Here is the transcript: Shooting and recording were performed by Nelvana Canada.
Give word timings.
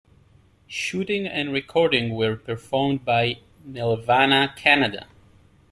Shooting 0.65 1.27
and 1.27 1.53
recording 1.53 2.15
were 2.15 2.35
performed 2.35 3.05
by 3.05 3.37
Nelvana 3.63 4.55
Canada. 4.55 5.05